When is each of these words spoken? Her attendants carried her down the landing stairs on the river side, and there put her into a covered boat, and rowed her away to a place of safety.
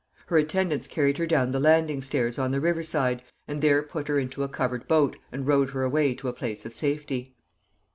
Her 0.25 0.37
attendants 0.39 0.87
carried 0.87 1.19
her 1.19 1.27
down 1.27 1.51
the 1.51 1.59
landing 1.59 2.01
stairs 2.01 2.39
on 2.39 2.49
the 2.49 2.59
river 2.59 2.81
side, 2.81 3.21
and 3.47 3.61
there 3.61 3.83
put 3.83 4.07
her 4.07 4.17
into 4.17 4.41
a 4.41 4.49
covered 4.49 4.87
boat, 4.87 5.15
and 5.31 5.45
rowed 5.45 5.69
her 5.69 5.83
away 5.83 6.15
to 6.15 6.27
a 6.27 6.33
place 6.33 6.65
of 6.65 6.73
safety. 6.73 7.35